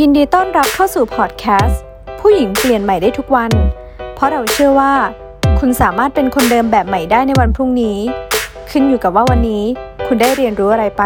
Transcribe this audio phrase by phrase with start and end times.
[0.00, 1.82] ยินดีต้อนรับเข้าสู่พอดแคสต์
[2.20, 3.52] ผู้หญิงเปลี่ยนใหม่ได้ทุกวัน
[4.14, 4.94] เพราะเราเชื่อว่า
[5.58, 7.98] คุณสามารถเป็นคนเดิมแบบใหม่ได้ในวันพรุ่งนี้
[8.70, 9.64] ขึ้นอยู่กับว่าวันนี้
[10.06, 11.02] คุณได้เรียนรู้อะไรไป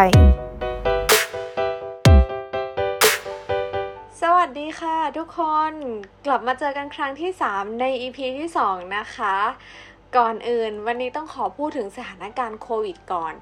[4.21, 5.72] สวัสดีค่ะทุกคน
[6.27, 9.37] กลับมาเจอกันครั้งที่ 3 ใน EP ที่ 2 นะคะ
[10.17, 13.35] ก่อนอื่นวันนี้ต้องขอพูดถึงสถานการณ์โควิดก่อน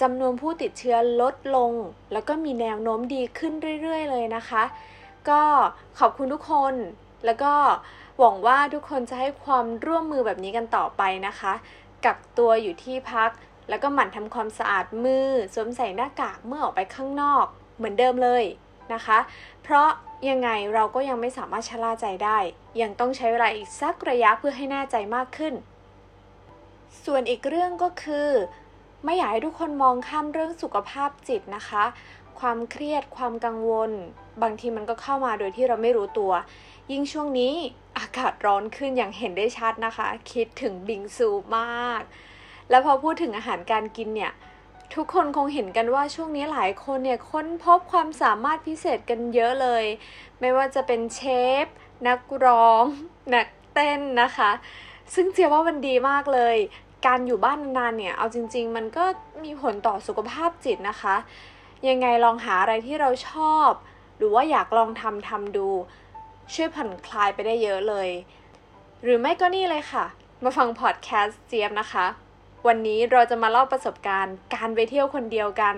[0.00, 1.72] จำนวนผู้ติดเชื้อลดลง
[2.12, 3.52] แล้วก็มีแนวโน้มดีขึ้น
[3.82, 4.62] เรื่อย ๆ เลยนะคะ
[5.28, 5.42] ก็
[5.98, 6.74] ขอบคุณทุกคน
[7.24, 7.54] แล้วก็
[8.18, 11.52] หวังว่าทุกคนจะให้ความร่วมมือแบบนี้กันต่อไปนะคะ
[12.04, 13.30] กักตัวอยู่ที่พัก
[13.68, 17.44] แล้วก็หมั่นทำความสะอาดมือ สวมใส่หน้ากากเมื่อออกไปข้างนอก
[17.76, 18.44] เหมือนเดิมเลย
[18.92, 19.18] นะคะ
[19.62, 19.88] เพราะ
[20.28, 22.38] ยังไงเราก็ยังไม่สามารถชะล่าใจได้
[22.80, 25.54] ยังต้องใช้เวลาอีกสักระยะเพื่อให้แน่ใจมากขึ้น
[27.04, 28.28] ส่วนอีกเรื่องก็คือ
[29.04, 31.84] ไม่อยากให้ทุกคนมองข้ามเรื่องสุขภาพจิตนะคะ
[32.40, 33.90] ความเครียดความกังวล
[34.42, 36.32] บางทีมันก็เข้ามาโดยที่เราไม่รู้ตัว
[36.92, 37.52] ยิ่งช่วงนี้
[37.98, 42.02] อากาศร้อนขึ้นอย่างเห็นได้ชัดนะคะ คิดถึงบิงซูมาก
[42.70, 44.32] แล้วพอพูดถึงอาหารการกินเนี่ย
[44.94, 49.84] ทุกคนคงเห็นกันว่าช่วงนี้หลายคนเนี่ยค้นพบความสามารถพิเศษกันเยอะเลย
[50.40, 51.20] ไม่ว่าจะเป็นเช
[51.64, 51.66] ฟ
[52.08, 52.84] นักร้อง
[53.34, 54.50] นักเต้นนะคะ
[55.14, 56.56] ซึ่งเจียว่ามันดีมากเลย
[57.06, 59.04] การอยู่บ้านนานๆเนี่ย เอาจริง ๆ มันก็
[59.44, 61.16] มีผลต่อสุขภาพจิตนะคะ
[61.88, 63.70] ยังไงลองหาอะไรที่เราชอบ
[64.16, 65.68] หรือว่าอยากลองทำทำดู
[66.52, 68.08] ช่วยผ่อนคลายไปได้เยอะเลย
[69.02, 70.04] หรือไม่ก็นี่เลยค่ะ
[70.42, 72.06] มาฟังพอดแคสต์เจี๊ยบนะคะ
[72.66, 75.76] วันนี้เราจะมาเล่าประสบการณ์ การไปเที่ยวคนเดียวกัน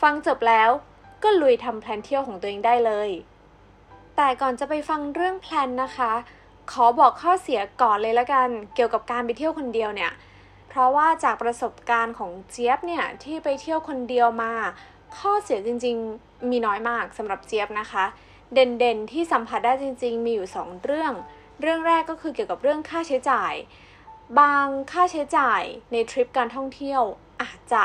[0.00, 0.70] ฟังจบแล้ว
[1.22, 3.10] ก็ลุยทำ plan เที่ยวของตัวเองได้เลย
[4.16, 6.12] แต่ก่อนจะไปฟังเรื่อง plan นะคะ
[6.72, 10.10] ขอบอกข้อเสียก่อนเลยละกัน เกี่ยวกับการไปเที่ยวคนเดียวเนี่ย
[10.70, 14.52] เพราะว่าจากประสบการณ์ของเจี๊ยบเนี่ยที่ไปเที่ยวคนเดียวมา
[15.16, 18.04] ข้อเสียจริงๆมีน้อยมากสำหรับเจี๊ยบนะคะ
[18.54, 21.12] เด่นๆที่สัมผัสได้จริง ๆ มีอยู่ 2 เรื่อง
[21.60, 23.52] เรื่องแรกก็คือเกี่ยวกับเรื่องค่าใช้จ่าย
[24.40, 27.02] บางค่าใช้จ่ายในทริปการท่องเที่ยว
[27.42, 27.84] อาจจะ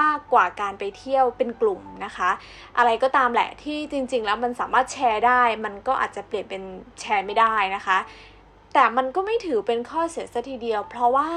[0.00, 2.30] มากกว่าการไปเที่ยวเป็นกลุ่มนะคะ
[2.78, 6.62] อะไรก็ตามแหละที่จริง ๆ แล้วมันสามารถแชร์ได้ มันก็อาจจะเปลี่ยนเป็น
[7.00, 7.98] แชร์ไม่ได้นะคะ
[8.74, 11.28] แต่มันก็ไม่ถือเป็นข้อเสียซะทีเดียว เพราะว่า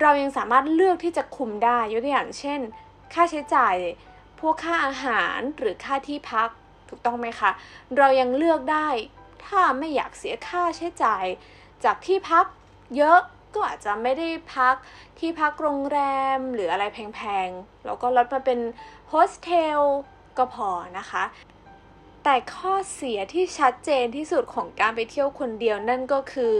[0.00, 2.60] เรายังสามารถเลือกที่จะคุมได้ยกตัวอย่างเช่น
[3.12, 3.76] ค่าใช้จ่าย
[4.40, 6.48] พวกค่าอาหารหรือค่าที่พัก
[6.88, 7.50] ถูกต้องไหมคะ
[7.96, 8.88] เรายังเลือกได้
[9.44, 11.24] ถ้าไม่อยากเสียค่าใช้จ่าย
[11.84, 12.44] จากที่พัก
[12.96, 13.20] เยอะ
[13.54, 14.74] ก็อาจจะไม่ได้พัก
[15.18, 16.00] ที่พักโรงแร
[16.36, 18.60] มหรืออะไรแพงๆ แล้วก็ลดมาเป็น
[19.08, 19.80] โฮสเทล
[20.38, 21.24] ก็พอนะคะ
[22.24, 26.54] แต่ข้อเสียที่ชัดเจนที่สุดของการไปเที่ยวคนเดียวนั่นก็คือ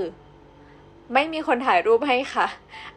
[1.13, 2.47] ไม่มีคนถ่ายรูปให้ค่ะ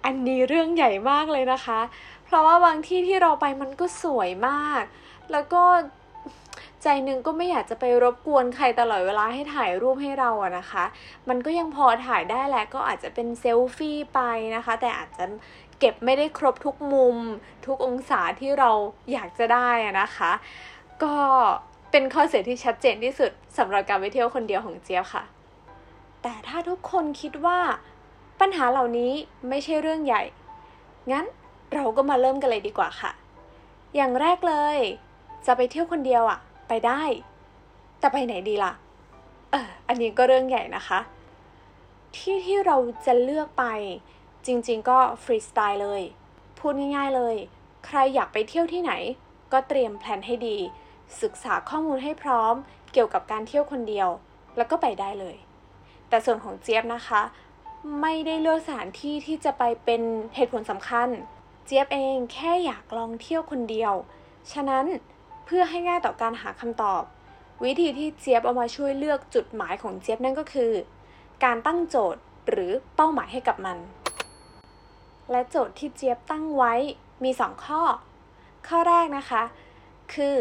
[0.05, 1.79] อันนี้เรื่องใหญ่มากเลยนะคะ
[2.25, 4.83] เพราะว่าบางที่ที่เราไปมันก็สวยมาก
[5.31, 5.63] แล้วก็
[6.83, 10.83] ใจหนึ่งก็ไม่อยากจะไปรบกวนใครตลอดเวลาให้ถ่ายรูปให้เราอะนะคะ
[11.29, 14.19] มันก็ยังพอถ่ายได้แหละก็อาจจะเป็นเซลฟี่ไป
[14.55, 15.25] นะคะ แต่อาจจะ
[15.79, 17.15] เก็บไม่ได้ครบทุกมุม
[17.65, 18.71] ทุกองศาที่เรา
[19.11, 19.69] อยากจะได้
[20.01, 20.31] นะคะ
[21.03, 21.15] ก็
[21.91, 25.23] เป็นข้อเสียที่ชัดเจนที่สุดสำหรับการไปเที่ยวคนเดียวของเจี๊ยบค่ะ
[26.21, 27.59] แต่ถ้าทุกคนคิดว่า
[28.41, 29.11] ปัญหาเหล่านี้
[29.49, 30.23] ไม่ใช่เรื่องใหญ่
[31.11, 31.25] งั้น
[31.73, 33.11] เราก็มาเริ่มกันเลยดีกว่าค่ะ
[33.95, 34.77] อย่างแรกเลย
[35.45, 37.03] จะไปเที่ยวคนเดียวอะไปได้
[37.99, 38.73] แต่ไปไหนดีล่ะ
[39.51, 40.99] เอออันนี้ก็เรื่องใหญ่นะคะ
[42.15, 43.65] ที่ที่เราจะเลือกไป
[44.45, 46.01] จริงๆก็ฟรีสไตล์เลย
[46.59, 47.35] พูดง่ายๆเลย
[47.85, 48.93] ใครอยากไปเที่ยวที่ไหน
[49.51, 50.57] ก็เตรียมแผนให้ดี
[51.21, 52.55] ศึกษาข้อมูลให้พร้อม
[52.93, 54.09] เกี่ยวกับการเที่ยวคนเดียว
[54.57, 55.35] แล้วก็ไปได้เลย
[56.09, 57.21] แต่ส่วนของเจี๊ยบนะคะ
[57.99, 60.01] ไม่ได้เลือกสถานที่ที่จะไปเป็น
[60.35, 61.09] เหตุผลสำคัญ
[61.65, 63.93] เจี๊ยบเองแค่อยากลองเที่ยวคนเดียว
[64.51, 64.85] ฉะนั้น
[65.45, 67.01] เพื่อให้ง่ายต่อการหาคำตอบ
[67.63, 70.71] วิธีที่เจี๊ยบเอามาช่วยเลือกจุดหมายของเจี๊ยบนั่นก็คือ
[71.43, 73.77] การตั้งโจทย์หรือเป้าหมายให้กับมัน
[75.31, 76.73] และโจทย์ที่เจี๊ยบตั้งไว้
[77.23, 77.81] มี 2 ข้อ
[78.67, 79.43] ข้อแรกนะคะ
[80.13, 80.35] คือ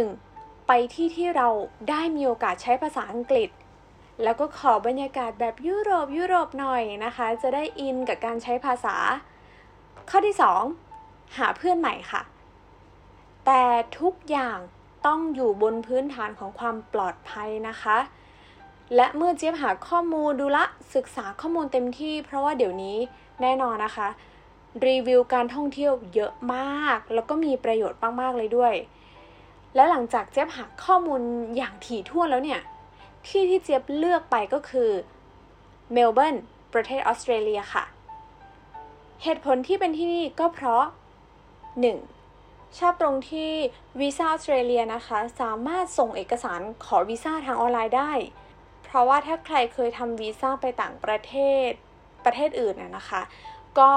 [0.00, 0.66] 1.
[0.66, 1.48] ไปที่ที่เรา
[1.90, 3.48] ได้มีโอกาสใช้ภาษาอังกฤษ
[4.22, 8.96] แล้วก็ขอบรรยากาศแบบยุโรปยุโรปหน่อยนะคะ จะได้อินกับการใช้ภาษา
[10.10, 10.36] ข้อที่
[10.82, 12.22] 2 หาเพื่อนใหม่ค่ะ
[13.46, 13.62] แต่
[14.00, 14.58] ทุกอย่าง
[15.06, 17.98] ต้องอยู่บนพื้นฐานของความปลอดภัยนะคะ
[18.96, 20.64] และเมื่อเจี๊ยบหาข้อมูลดูละ
[20.94, 22.96] ศึกษาข้อมูลเต็มที่ เพราะว่าเดี๋ยวนี้
[23.42, 24.08] แน่นอนนะคะ
[24.86, 28.74] รีวิวการท่องเที่ยวเยอะมาก แล้วก็มีประโยชน์มากๆเลยด้วย
[29.74, 31.20] และหลังจากเจี๊ยบหาข้อมูล
[31.56, 32.60] อย่างถี่ถ้วนแล้วเนี่ย
[33.28, 34.90] ที่ที่เจี๊ยบเลือกไปก็คือ
[35.92, 36.36] เมลเบิร์น
[36.74, 37.84] ประเทศออสเตรเลียค่ะ
[39.22, 40.84] เหตุผลที่เป็นที่นี่ก็เพราะ
[42.00, 42.78] 1.
[42.78, 43.50] ชอบตรงที่
[44.00, 48.12] วีซ่าออสเตรเลียนะคะ สามารถส่งเอกสารขอวีซ่าทางออนไลน์ได้
[48.84, 51.34] เพราะว่าถ้าใครเคยทำวีซ่าไปต่างประเท
[51.66, 51.68] ศ
[52.24, 53.22] ประเทศอื่นนะคะ
[53.78, 53.90] ก็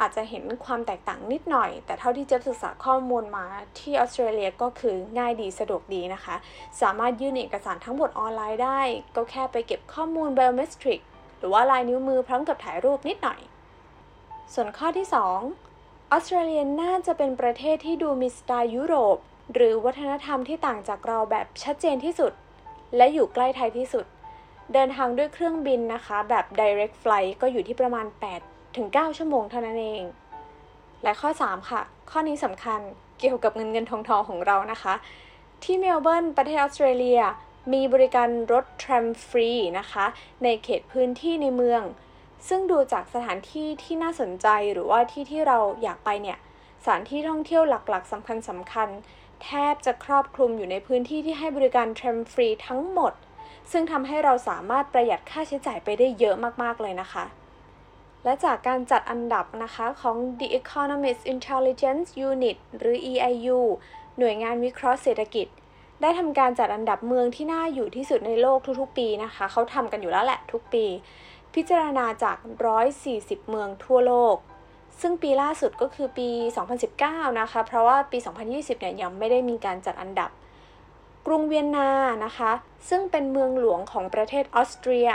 [0.00, 3.46] อาจจะเห็นความแตกต่างนิดหน่อย แต่เท่าที่เจ๊ศึกษาข้อมูลมา
[3.78, 6.34] ที่ออสเตรเลียก็คือง่ายดีสะดวกดีนะคะ
[6.80, 8.80] สามารถยื่นเอกสารทั้งหมดออนไลน์ได้
[9.16, 11.00] ก็แค่ไปเก็บข้อมูล biometric
[11.38, 13.40] หรือว่าลายนิ้วมือพร้อมกับถ่ายรูปนิดหน่อย
[14.54, 19.16] ส่วนข้อที่ 2 ออสเตรเลียน่าจะเป็นประเทศที่ดูมีสไตล์ยุโรป
[19.54, 22.32] หรือวัฒนธรรมที่ต่างจากเราแบบชัดเจนที่สุด
[22.96, 24.04] และอยู่ใกล้ไทยที่สุด
[24.72, 30.04] เดินทางด้วยเครื่องบินนะคะ แบบ direct flight ก็อยู่ที่ประมาณ 8 ถึง 9 ชั่วโมงเท่านั้นเอง
[31.02, 31.80] และข้อ 3 ค่ะ
[32.10, 32.80] ข้อนี้สำคัญ
[33.20, 34.94] เกี่ยวกับเงินเงินทองทองของเรานะคะ
[35.62, 37.20] ที่เมลเบิร์นประเทศออสเตรเลีย
[37.72, 40.06] มีบริการรถทรัมฟรีนะคะ
[40.42, 41.82] ในเขตพื้นที่ในเมือง
[42.48, 46.38] ซึ่งดูจากสถานที่ที่น่าสนใจหรือว่าที่ที่เราอยากไปเนี่ย
[46.82, 48.88] สถานที่ท่องเที่ยวหลักๆสำคัญสำคัญ
[49.42, 53.12] แทบจะครอบคลุมอยู่ในพื้นที่ที่ให้บริการทรัมฟรีทั้งหมด
[53.70, 57.24] ซึ่งทำให้เราสามารถประหยัดค่าใช้จ่ายไปได้เยอะมากๆเลยนะคะ
[58.24, 63.60] และจากการจัดอันดับนะคะของ The Economist Intelligence Unit หรือ EIU
[64.18, 65.46] หน่วยงานวิเคราะห์เศรษฐกิจ
[66.00, 70.84] ได้ทำการจัดอันดับเมืองที่น่าอยู่ที่สุดในโลกทุกๆ ปีนะคะ เขาทำกันอยู่แล้วแหละทุกปี
[71.54, 72.36] พิจารณาจาก
[72.92, 74.36] 140 เมืองทั่วโลก
[75.00, 76.28] ซึ่งปีล่าสุดก็คือปี
[76.84, 78.18] 2019 นะคะ เพราะว่าปี
[78.50, 80.30] 2020 เนี่ยยังไม่ได้มีการจัดอันดับ
[81.26, 81.90] กรุงเวียนนา
[82.24, 82.52] นะคะ
[82.88, 85.08] ซึ่งเป็นเมืองหลวงของประเทศออสเตรีย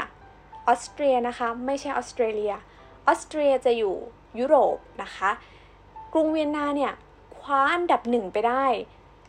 [0.67, 2.53] ออสเตรียนะคะ ไม่ใช่ออสเตรเลีย
[3.07, 3.95] ออสเตรียจะอยู่
[4.39, 5.31] ยุโรปนะคะ
[6.13, 6.93] กรุงเวียนนาเนี่ย
[7.37, 8.65] คว้าอันดับหนึ่งไปได้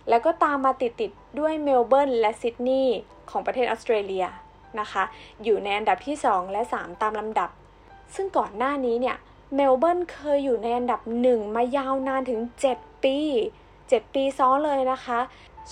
[0.08, 2.98] แล้วก็ตามมาติดๆด้วยเมลเบิร์นและซิดนีย์
[3.30, 4.26] ของประเทศออสเตรเลีย
[4.80, 5.04] นะคะ
[5.44, 7.50] อยู่ในอันดับที่ 2 และ 3 ตามลำดับ
[8.14, 9.16] ซึ่งก่อนหน้านี้เนี่ย
[9.54, 12.40] เมลเบิร์นเคยอยู่ในอันดับหนึ่งมายาวนานถึง
[12.72, 13.18] 7 ปี
[13.68, 15.20] 7 ปีซ้อนเลยนะคะ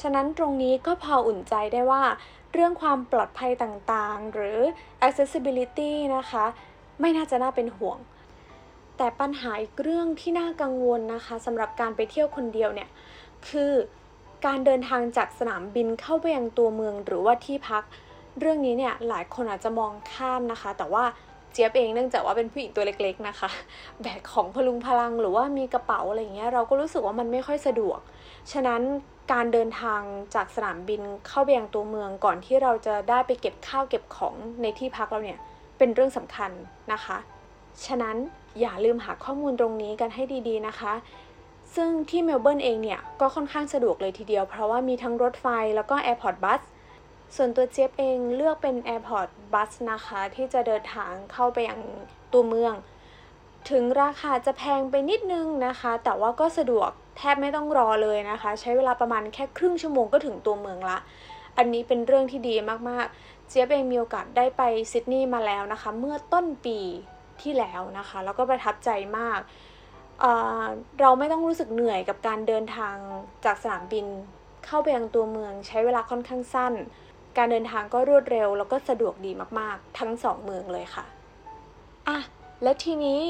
[0.00, 2.02] ฉะนั้นตรงนี้ก็พออุ่นใจได้ว่า
[2.52, 4.60] เรื่องความปลอดภัยต่างๆ หรือ
[5.06, 6.44] accessibility นะคะ
[7.00, 7.98] ไม่น่าจะน่าเป็นห่วง
[8.96, 12.88] แต่ปัญหาอีกเรื่องที่น่ากังวลนะคะสำหรับการไปเที่ยวคนเดียวเนี่ย
[13.48, 13.72] คือ
[14.46, 17.82] การเดินทางจากสนามบินเข้าไปยังตัวเมืองหรือว่าที่พัก
[18.40, 21.04] เรื่องนี้เนี่ยหลายคนอาจจะมองข้ามนะคะ แต่ว่า
[21.52, 23.50] เจี๊ยบเองเนื่องจากว่าเป็นผู้หญิงตัวเล็กๆนะคะ
[24.02, 27.98] แบกของพลุงพลังหรือว่ามีกระเป๋าอะไรเงี้ยเราก็รู้สึกว่ามันไม่ค่อยสะดวก
[28.52, 28.82] ฉะนั้น
[29.32, 30.00] การเดินทาง
[30.34, 35.40] จากสนามบินเข้าไปยังตัวเมืองก่อนที่เราจะได้ไปเก็บข้าวเก็บของในที่พักเราเนี่ย
[35.78, 36.50] เป็นเรื่องสำคัญ
[36.92, 37.18] นะคะ
[37.86, 38.16] ฉะนั้น
[38.60, 40.92] อย่าลืมหาข้อมูลตรงนี้กันให้ดีๆนะคะ
[41.74, 46.60] ซึ่งที่เมลเบิร์นเองเนี่ย ก็ค่อนข้างสะดวกเลยทีเดียว เพราะว่ามีทั้งรถไฟแล้วก็ Airport Bus
[47.36, 51.80] ส่วนตัวเจี๊ยบเองเลือกเป็น Airport Bus นะคะ ที่จะเดินทางเข้าไปยัง
[52.32, 52.74] ตัวเมือง
[53.70, 60.98] ถึงราคาจะแพงไปนิดนึงนะคะ แต่ว่าก็สะดวกแทบไม่ต้องรอเลยนะคะ ใช้เวลาประมาณแค่ครึ่งชั่วโมงก็ถึงตัวเมืองละ
[61.58, 62.54] อันนี้เป็นเรื่องที่ดี
[62.88, 64.62] มากๆ เจี๊ยบเองมีโอกาสได้ไป
[64.92, 66.78] ซิดนีย์มาแล้วนะคะ เมื่อต้นปี
[67.42, 69.40] ที่แล้วนะคะ แล้วก็ประทับใจมาก
[70.20, 72.96] เเราไม่ต้องรู้สึกเหนื่อยกับการเดินทาง
[73.44, 74.06] จากสนามบิน
[74.66, 76.72] เข้าไปยังตัวเมืองใช้เวลาค่อนข้างสั้น
[77.36, 81.04] การเดินทางก็รวดเร็ว แล้วก็สะดวกดีมากๆ ทั้งสองเมืองเลยค่ะ
[82.08, 82.18] อะ
[82.62, 83.22] และทีนี้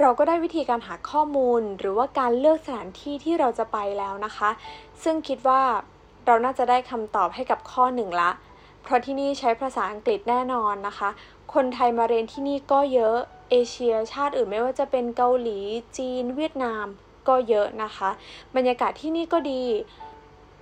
[0.00, 4.50] เราก็ได้วิธีการหาข้อมูลหรือว่าการเลือกสถานที่ที่เราจะไปแล้วนะคะ
[5.02, 5.62] ซึ่งคิดว่า
[6.26, 8.30] เราน่าจะได้คำตอบให้กับข้อหนึ่งละ
[8.86, 11.10] เพราะที่นี่ใช้ภาษาอังกฤษแน่นอนนะคะ
[11.54, 13.16] คนไทยมาเรียนที่นี่ก็เยอะ
[13.50, 15.58] เอเชียชาติอื่นไม่ว่าจะเป็นเกาหลี
[15.98, 16.86] จีน เวียดนาม
[17.28, 18.10] ก็เยอะนะคะ
[18.56, 19.62] บรรยากาศที่นี่ก็ดี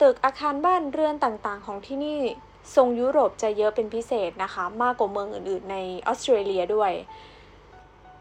[0.00, 2.18] ตึกอาคารบ้านเรือนต่างๆ ของที่นี่
[2.74, 5.76] ทรงยุโรปจะเยอะเป็นพิเศษนะคะ มากกว่าเมืองอื่นๆ ใน
[6.06, 6.92] ออสเตรเลียด้วย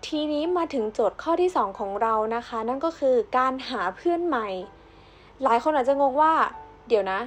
[0.06, 4.48] ทีนี้มาถึงโจทย์ข้อที่ 2 ของเรานะคะ นั่นก็คือการหาเพื่อนใหม่
[5.44, 6.34] หลายคนอาจจะงงว่า
[6.90, 7.20] เดี๋ยวนะ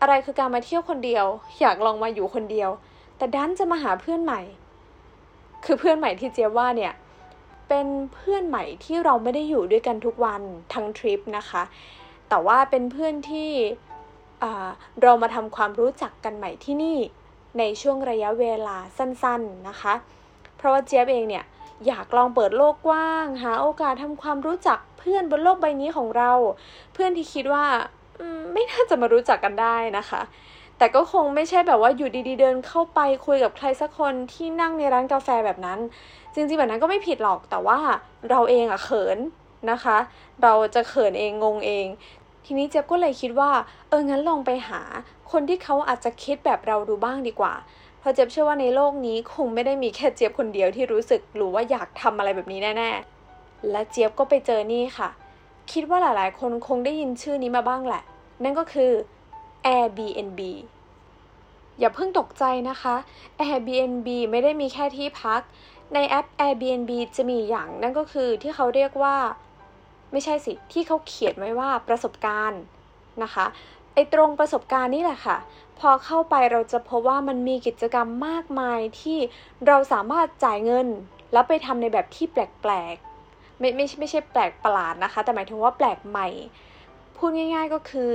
[0.00, 1.26] อะไรคือการมาเที่ยวคนเดียว
[1.60, 2.70] อยากลองมาอยู่คนเดียว
[3.16, 4.40] แต่ดันจะมาหาเพื่อนใหม่
[5.64, 6.92] คือเพื่อนใหม่ที่เจี๊ยบว่าเนี่ย
[7.68, 11.62] เป็นเพื่อนใหม่ที่เราไม่ได้อยู่ด้วยกันทุกวันทั้งทริปนะคะ
[12.28, 13.50] แต่ว่าเป็นเพื่อนที่
[15.02, 16.98] เรามาทำความรู้จักกันใหม่ที่นี่
[17.58, 19.94] ในช่วงระยะเวลาสั้นๆนะคะ
[20.56, 21.44] เพราะว่าเจี๊ยบเองเนี่ย
[21.86, 26.32] อยากลองเปิดโลกกว้าง หาโอกาสทำความรู้จักเพื่อนบนโลกใบนี้ของเรา
[26.92, 27.66] เพื่อนที่คิดว่า
[28.52, 30.22] ไม่น่าจะมารู้จักกันได้นะคะ
[30.78, 35.78] แต่ก็คงไม่ใช่แบบว่าอยู่ดีๆ เดินเข้าไปคุยกับใครสักคนที่นั่งในร้านกาแฟแบบนั้น
[36.34, 37.78] จริงๆแบบนั้นก็ไม่ผิดหรอกแต่ว่า
[38.30, 39.18] เราเองอะเขิน
[39.70, 39.96] นะคะ
[40.42, 41.86] เราจะเขินเองงงเอง
[42.44, 43.50] ทีนี้เจ๊บก็เลยคิดว่า
[43.88, 44.80] เอองั้นลองไปหา
[45.32, 47.54] คนที่เขาอาจจะคิดแบบเราดูบ้างดีกว่า
[47.98, 52.90] เพราะเจ๊บเชื่อว่าในโลกนี้คงไม่ได้มีแค่เจี๊ยบคนเดียวที่รู้สึกหรือว่าอยากทำอะไรแบบนี้แน่
[53.30, 55.08] ๆ และเจี๊ยบก็ไปเจอนี่ค่ะ
[55.72, 58.02] คิดว่าหลายๆ คนคงได้ยินชื่อนี้มาบ้างแหละ
[58.42, 58.92] นั่นก็คือ
[59.66, 60.40] Airbnb
[61.78, 62.94] อย่าเพิ่งตกใจนะคะ
[63.40, 65.40] Airbnb ไม่ได้มีแค่ที่พัก
[65.94, 69.16] ในแอป Airbnb จะมีอย่างนั่นก็คือที่เขาเรียกว่า
[70.12, 72.62] ไม่ใช่สิ ที่เขาเขียนไว้ว่าประสบการณ์
[73.22, 73.46] นะคะ
[73.94, 75.36] ไอตรงประสบการณ์นี่แหละค่ะ
[75.78, 79.18] พอเข้าไปเราจะพบว่ามันมีกิจกรรมมากมายที่
[79.66, 80.88] เราสามารถจ่ายเงิน
[81.32, 83.13] แล้วไปทำในแบบที่แปลกๆ
[83.58, 86.28] ไม่ไม่ไม่ใช่แปลกประหลาดนะคะ แต่หมายถึงว่าแปลกใหม่
[87.16, 88.10] พูดง่าย ๆก็คือ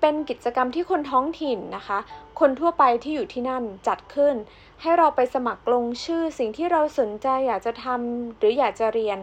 [0.00, 1.98] เป็นกิจกรรมที่คนท้องถิ่นนะคะ
[2.40, 4.34] คนทั่วไปที่อยู่ที่นั่นจัดขึ้น
[4.80, 9.18] ให้เราไปสมัครลงชื่อสิ่งที่เราสนใจอยากจะทำหรืออยากจะเรียน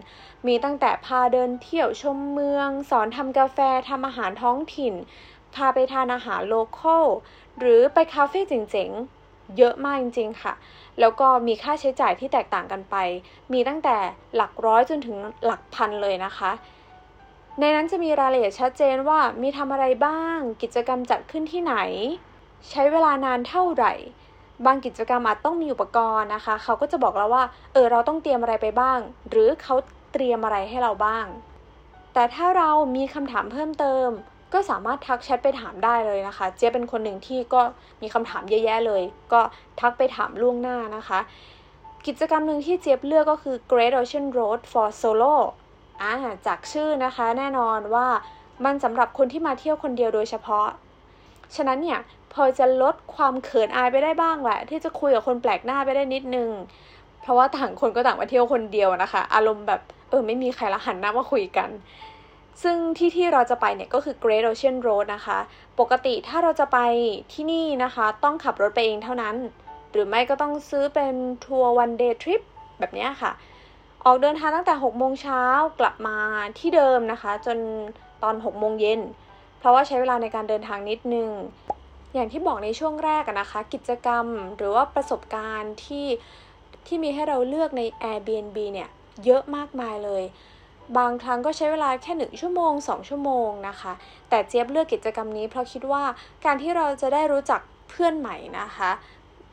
[0.48, 3.60] มีตั้งแต่พาเดินเที่ยวชมเมือง สอนทำกาแฟ
[3.90, 4.94] ทำอาหารท้องถิ่น
[5.56, 7.06] พาไปทานอาหารโลคอล
[7.60, 9.21] หรือไปคาเฟ่เจ๋งๆ
[9.58, 10.54] เยอะมากจริง ๆ ค่ะ
[11.00, 12.96] แล้วก็มีค่าใช้จ่ายที่แตกต่างกันไป
[13.54, 13.98] มีตั้งแต่
[14.36, 16.52] หลักร้อยจนถึงหลักพันเลยนะคะ
[17.60, 21.76] ในนั้นจะมีรายละเอียดชัดเจนว่ามีทำอะไรบ้าง กิจกรรมจัดขึ้นที่ไหน
[22.70, 23.94] ใช้เวลานานเท่าไหร่
[24.66, 27.44] บางกิจกรรมอาจต้องมีอุปกรณ์นะคะ เขาก็จะบอกเราว่า
[27.74, 29.76] เออเราต้องเตรียมอะไรไปบ้าง หรือเขา
[30.14, 31.26] เตรียมอะไรให้เราบ้าง
[32.14, 34.10] แต่ถ้าเรามีคำถามเพิ่มเติม
[34.54, 37.62] ก็สามารถทักแชทไปถามได้เลยนะคะ เจ๊เป็นคนหนึ่งที่ก็
[38.02, 39.02] มีคำถามเยอะแยะเลย
[39.34, 39.42] ก็
[39.80, 41.20] ทักไปถามล่วงหน้านะคะ
[42.08, 45.36] กิจกรรมหนึ่งที่เจี๊ยบเลือกก็คือ Great Ocean Road for Solo
[46.02, 46.14] อ่า
[46.48, 48.08] จากชื่อนะคะแน่นอนว่า
[48.66, 50.68] มันสำหรับคนที่มาเที่ยวคนเดียวโดยเฉพาะ
[51.56, 52.00] ฉะนั้นเนี่ย
[52.34, 56.50] พอจะลดความเขินอายไปได้บ้างแหละ ที่จะคุยกับคนแปลกหน้าไปได้นิดนึง
[57.22, 61.70] เพราะว่าต่างคนก็ต่างมาเที่ยวคนเดียวนะคะ อารมณ์แบบเออไม่มีใครละหันหน้ามาคุยกัน
[62.64, 65.40] ซึ่งที่ที่เราจะไปเนี่ยก็คือ Great Ocean Road นะคะ
[65.80, 66.80] ปกติถ้าเราจะไป
[67.34, 69.36] ที่นี่นะคะ ต้องขับรถไปเองเท่านั้น
[69.92, 71.14] หรือไม่ก็ต้องซื้อเป็น
[71.46, 72.42] ทัวร์ one day trip
[72.80, 73.32] แบบนี้ค่ะ
[74.06, 75.44] ออกเดินทางตั้งแต่ 6 โมงเช้า
[75.80, 76.18] กลับมา
[76.60, 77.58] ที่เดิมนะคะ จน
[78.24, 79.02] ตอน 6 โมงเย็น
[79.60, 81.30] เพราะว่าใช้เวลาในการเดินทางนิดนึง
[82.14, 84.26] อย่างที่บอกในช่วงแรกนะคะ กิจกรรม
[84.58, 86.08] หรือว่าประสบการณ์ที่
[86.88, 88.90] ที่มีให้เราเลือกใน Airbnb เนี่ย
[89.26, 90.24] เยอะมากมายเลย
[90.98, 93.94] บางครั้งก็ใช้เวลาแค่หนึ่งชั่วโมง 2 ชั่วโมงนะคะ
[94.30, 96.04] แต่เจี๊ยบเลือกกิจกรรมนี้เพราะคิดว่า
[96.46, 98.92] การที่เราจะได้รู้จักเพื่อนใหม่นะคะ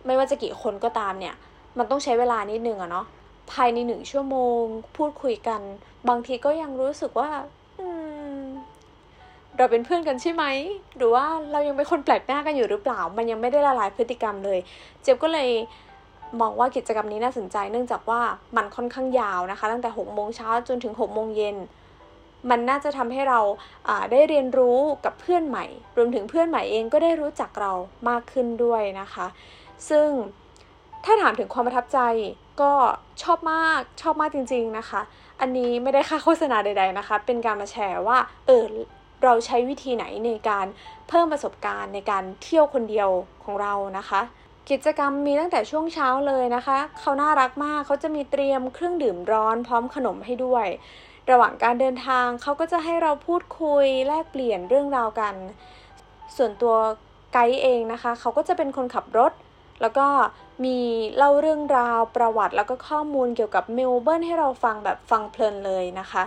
[0.07, 1.35] ไม่ว่าจะกี่คนก็ตามเนี่ย
[1.79, 3.07] มันต้องใช้เวลานิดนึงอะเนาะ
[3.53, 4.63] ภายในหนึ่งชั่วโมง
[4.97, 5.61] พูดคุยกัน
[6.09, 7.31] บางทีก็ยังรู้สึกว่า
[9.57, 10.45] เราเป็นเพื่อนกันใช่ไหม
[10.97, 14.59] หรือว่าเรายังเป็นคนแปลกหน้ากันอยู่หรือเปล่า มันยังไม่ได้ละลายพฤติกรรมเลย
[15.03, 15.49] เจ็บก็เลย
[16.41, 18.21] มองว่ากิจกรรมนี้น่าสนใจเนื่องจากว่า
[18.57, 21.57] มันค่อนข้างยาวนะคะ ตั้งแต่6โมงเช้าจนถึง6โมงเย็น
[22.51, 23.41] มันน่าจะทำให้เรา
[24.13, 25.65] ได้เรียนรู้กับเพื่อนใหม่
[25.97, 27.73] รวมถึงเพื่อนใหม่เองก็ได้รู้จักเรา
[28.09, 29.27] มากขึ้นด้วยนะคะ
[29.89, 30.09] ซึ่ง
[31.05, 31.99] ถ้าถามถึงความประทับใจ
[32.61, 32.73] ก็
[33.23, 35.01] ชอบมากชอบมากจริง ๆนะคะ
[35.41, 38.65] อันนี้ไม่ได้ค่าโฆษณาใด ๆนะคะ เป็นการมาแชร์ว่าเออ
[39.25, 40.67] เราใช้วิธีไหนในการ
[41.09, 43.09] เพิ่มประสบการณ์ในการเที่ยวคนเดียว
[43.45, 44.21] ของเรานะคะ
[44.71, 50.67] กิจกรรมมีตั้งแต่ช่วงเช้าเลยนะคะ เขาน่ารักมากเขาจะมีเตรียมเครื่องดื่มร้อนพร้อมขนมให้ด้วย
[51.31, 55.35] ระหว่างการเดินทางเขาก็จะให้เราพูดคุยแลกเปลี่ยนเรื่องราวกัน
[56.37, 56.75] ส่วนตัว
[57.33, 59.33] ไกด์เองนะคะ เขาก็จะเป็นคนขับรถ
[59.83, 60.07] แล้วก็
[60.65, 60.79] มี
[61.17, 66.23] เล่าเรื่องราวประวัติ แล้วก็ข้อมูลเกี่ยวกับเมลเบิร์นให้เราฟังแบบฟังเพลินเลยนะคะ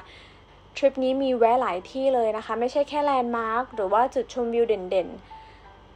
[0.78, 5.41] ทริปนี้มีแวะหลายที่เลยนะคะ ไม่ใช่แค่ landmark หรือว่าจุดชมวิวเด่นๆ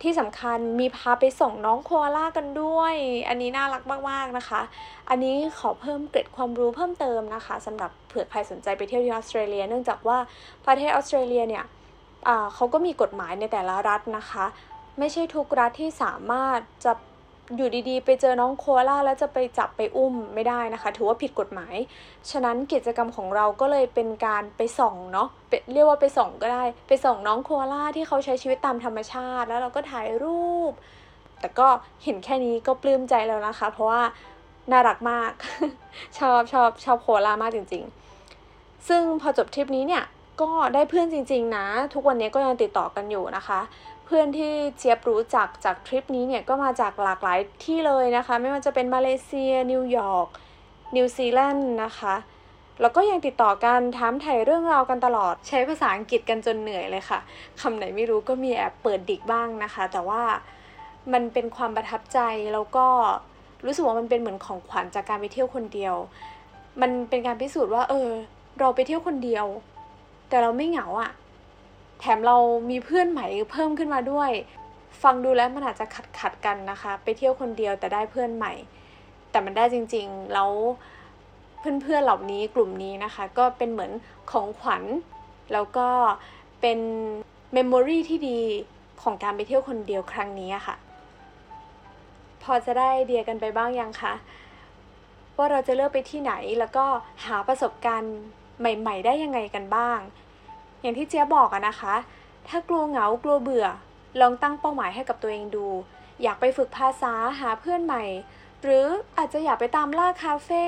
[0.01, 2.93] ที่สำคัญมีพาไปส่งน้องโคอาล่ากันด้วย
[3.27, 4.61] อันนี้น่ารักมากๆนะคะ
[5.09, 10.17] อันนี้ขอเพิ่มเกร็ดความรู้เพิ่มเติมนะคะสำหรับเผื่อใครสนใจไปเที่ยวที่ออสเตรเลีย เนื่องจากว่า
[10.65, 11.65] ประเทศออสเตรเลียเนี่ย
[12.53, 14.45] เขาก็มีกฎหมายในแต่ละรัฐนะคะ
[14.99, 16.93] ไม่ใช่ทุกรัฐที่สามารถจะ
[17.55, 21.75] อยู่ดีๆ ไปเจอน้องโคอาล่าแล้วจะไปจับไปอุ้มไม่ได้นะคะ ถือว่าผิดกฎหมาย
[22.31, 25.27] ฉะนั้นกิจกรรมของเราก็เลยเป็นการไปส่องเนาะ
[25.73, 30.71] เรียกว่าไปส่องก็ได้ ไปส่องน้องโคอาล่าที่เขาใช้ชีวิตตามธรรมชาติ แล้วเราก็ถ่ายรูป
[31.39, 31.67] แต่ก็
[32.03, 34.01] เห็นแค่นี้ก็ปลื้มใจแล้วนะคะ เพราะว่า
[34.71, 35.31] น่ารักมาก
[36.17, 37.83] ชอบชอบชอบโคอาล่ามากจริง
[38.35, 40.03] ๆ ซึ่งพอจบทริปนี้เนี่ย
[40.41, 43.59] ก็ได้เพื่อนจริง ๆ นะ ทุกวันนี้ก็ยังติดต่อกันอยู่นะคะ
[44.05, 50.27] เพื่อนที่เจี๊ยบรู้จักจากทริปนี้เนี่ยก็มาจากหลากหลายที่เลยนะคะ ไม่ว่าจะเป็นมาเลเซีย นิวยอร์ก
[50.95, 52.15] นิวซีแลนด์นะคะ
[52.81, 57.19] แล้วก็ยังติดต่อกันถามถ่ายเรื่องราวกันตลอด ใช้ภาษาอังกฤษกันจนเหนื่อยเลยค่ะ
[57.61, 60.23] คำไหนไม่รู้ก็มีแอบเปิดดิกบ้างนะคะ แต่ว่า
[61.13, 62.19] มันเป็นความประทับใจ
[62.53, 62.87] แล้วก็
[63.65, 65.95] รู้สึกว่ามันเป็นเหมือนของขวัญจากการไปเที่ยวคนเดียว
[66.81, 68.09] มันเป็นการพิสูจน์ว่า เออ
[68.59, 69.45] เราไปเที่ยวคนเดียว
[70.29, 71.11] แต่เราไม่เหงาอะ่ะ
[71.99, 72.37] แถมเรา
[72.69, 74.31] มีเพื่อนใหม่เพิ่มขึ้นมาด้วย
[75.03, 78.53] ฟังดูแล้วมันอาจจะขัดขัดกันนะคะ ไปเที่ยวคนเดียวแต่ได้เพื่อนใหม่
[79.31, 80.51] แต่มันได้จริงๆ แล้ว
[81.59, 83.91] เพื่อนๆเหล่านี้กลุ่มนี้นะคะ ก็เป็นเหมือน
[84.31, 84.83] ของขวัญ
[85.53, 85.87] แล้วก็
[86.61, 86.79] เป็น
[87.53, 88.39] เมมโมรีที่ดี
[89.01, 90.75] ของการไปเที่ยวคนเดียวครั้งนี้ค่ะ
[92.43, 94.13] พอจะได้เดียกันไปบ้างยังคะ
[95.37, 96.85] ว่าเราจะเลือกไปที่ไหนแล้วก็
[97.25, 98.15] หาประสบการณ์
[98.59, 99.99] ใหม่ ๆ ได้ยังไงกันบ้าง
[100.85, 101.95] อย่างที่เจ๊ยบอกอะนะคะ
[102.47, 103.67] ถ้ากลัวเหงากลัวเบื่อ
[104.19, 105.67] ลองตั้งเป้าหมายให้กับตัวเองดู
[106.23, 108.03] อยากไปฝึกภาษาหาเพื่อนใหม่
[108.63, 108.85] หรือ
[109.17, 110.63] อาจจะอยากไปตามล่าคาเฟ่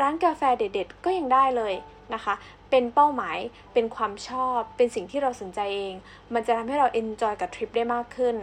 [0.00, 1.74] ร้านกาแฟเด็ดๆ ก็ยังได้เลย
[2.14, 2.34] นะคะ
[2.70, 3.38] เป็นเป้าหมาย
[3.72, 5.94] เป็นความชอบ เป็นสิ่งที่เราสนใจเอง
[6.34, 8.36] มันจะทำให้เรา enjoy กับทริปได้มากขึ้น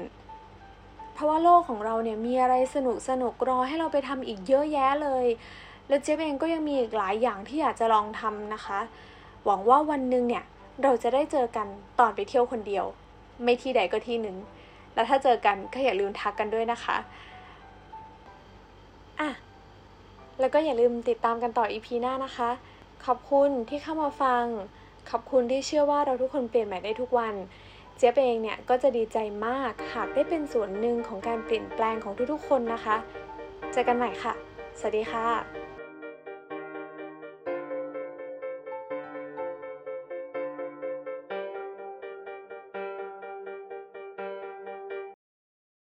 [1.13, 5.25] เพราะว่าโลกของเราเนี่ยมีอะไรสนุกสนุกรอให้เราไปทำอีกเยอะแยะเลย
[5.88, 8.79] แล้วเจี๊ยบเองก็ยังมีอีกหลายอย่างที่อยากจะลองทำนะคะ
[9.45, 10.43] หวังว่าวันหนึ่งเนี่ย
[10.83, 11.67] เราจะได้เจอกัน
[12.00, 12.86] ตอนไปเที่ยวคนเดียว
[13.43, 14.38] ไม่ที่ใดก็ที่หนึ่ง
[14.93, 16.98] แล้วถ้าเจอกันก็อย่าลืมทักกันด้วยนะคะ
[19.19, 19.29] อะ
[20.39, 22.50] แล้วก็อย่าลืมติดตามกันต่อ EP หน้านะคะ
[23.05, 24.45] ขอบคุณที่เข้ามาฟัง
[25.09, 27.36] ขอบคุณที่เชื่อว่าเราทุกคนเปลี่ยนใหม่ได้ทุกวัน
[27.98, 32.95] เจ๊ยบเองเนี่ยก็จะดีใจมากหากได้เป็นส่วนหนึ่งของการเปลี่ยนแปลงของทุกๆคนนะคะ
[33.71, 34.33] เจอกันใหม่ค่ะ
[34.79, 35.58] สวัสดีค่ะ